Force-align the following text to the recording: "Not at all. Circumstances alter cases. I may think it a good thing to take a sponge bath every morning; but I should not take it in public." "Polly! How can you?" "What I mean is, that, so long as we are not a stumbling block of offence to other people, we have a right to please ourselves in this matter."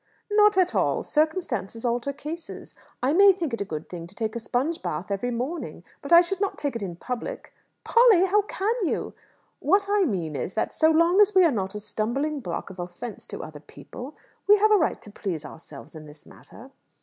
"Not 0.31 0.57
at 0.57 0.73
all. 0.73 1.03
Circumstances 1.03 1.85
alter 1.85 2.11
cases. 2.11 2.73
I 3.03 3.13
may 3.13 3.31
think 3.31 3.53
it 3.53 3.61
a 3.61 3.65
good 3.65 3.87
thing 3.87 4.07
to 4.07 4.15
take 4.15 4.35
a 4.35 4.39
sponge 4.39 4.81
bath 4.81 5.11
every 5.11 5.29
morning; 5.29 5.83
but 6.01 6.11
I 6.11 6.21
should 6.21 6.41
not 6.41 6.57
take 6.57 6.75
it 6.75 6.81
in 6.81 6.95
public." 6.95 7.53
"Polly! 7.83 8.25
How 8.25 8.41
can 8.41 8.73
you?" 8.81 9.13
"What 9.59 9.85
I 9.87 10.05
mean 10.05 10.35
is, 10.35 10.55
that, 10.55 10.73
so 10.73 10.89
long 10.89 11.21
as 11.21 11.35
we 11.35 11.43
are 11.43 11.51
not 11.51 11.75
a 11.75 11.79
stumbling 11.79 12.39
block 12.39 12.71
of 12.71 12.79
offence 12.79 13.27
to 13.27 13.43
other 13.43 13.59
people, 13.59 14.15
we 14.47 14.57
have 14.57 14.71
a 14.71 14.75
right 14.75 14.99
to 15.03 15.11
please 15.11 15.45
ourselves 15.45 15.93
in 15.93 16.07
this 16.07 16.25
matter." 16.25 16.71